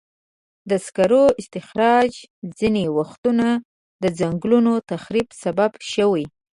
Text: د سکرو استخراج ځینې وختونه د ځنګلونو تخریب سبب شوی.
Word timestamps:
د 0.69 0.71
سکرو 0.85 1.23
استخراج 1.41 2.11
ځینې 2.59 2.83
وختونه 2.97 3.47
د 4.03 4.03
ځنګلونو 4.19 4.73
تخریب 4.91 5.27
سبب 5.43 5.71
شوی. 5.93 6.25